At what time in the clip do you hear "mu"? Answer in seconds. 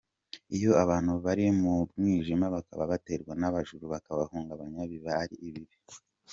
1.61-1.73